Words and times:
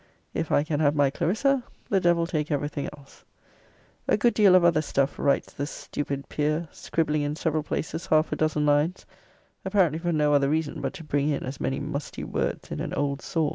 If 0.33 0.51
I 0.51 0.63
can 0.63 0.79
have 0.79 0.95
my 0.95 1.11
Clarissa, 1.11 1.63
the 1.87 1.99
devil 1.99 2.25
take 2.25 2.49
every 2.49 2.69
thing 2.69 2.85
else. 2.97 3.23
A 4.07 4.17
good 4.17 4.33
deal 4.33 4.55
of 4.55 4.63
other 4.65 4.81
stuff 4.81 5.19
writes 5.19 5.53
the 5.53 5.67
stupid 5.67 6.27
peer; 6.27 6.67
scribbling 6.71 7.21
in 7.21 7.35
several 7.35 7.61
places 7.61 8.07
half 8.07 8.31
a 8.31 8.35
dozen 8.35 8.65
lines, 8.65 9.05
apparently 9.63 9.99
for 9.99 10.11
no 10.11 10.33
other 10.33 10.49
reason 10.49 10.81
but 10.81 10.93
to 10.95 11.03
bring 11.03 11.29
in 11.29 11.43
as 11.43 11.61
many 11.61 11.79
musty 11.79 12.23
words 12.23 12.71
in 12.71 12.79
an 12.79 12.95
old 12.95 13.21
saw. 13.21 13.49